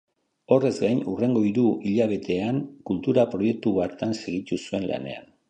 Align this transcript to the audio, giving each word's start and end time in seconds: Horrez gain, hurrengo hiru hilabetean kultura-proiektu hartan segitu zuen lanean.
Horrez 0.53 0.69
gain, 0.83 1.01
hurrengo 1.11 1.43
hiru 1.47 1.65
hilabetean 1.89 2.63
kultura-proiektu 2.91 3.75
hartan 3.85 4.19
segitu 4.23 4.61
zuen 4.65 4.91
lanean. 4.95 5.33